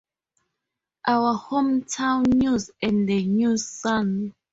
[1.07, 4.33] Our Hometown News and the News-Sun.